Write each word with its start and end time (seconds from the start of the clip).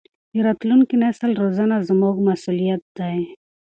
د 0.33 0.35
راتلونکي 0.47 0.95
نسل 1.03 1.31
روزنه 1.41 1.77
زموږ 1.89 2.15
مسؤلیت 2.27 2.83
دی. 2.97 3.17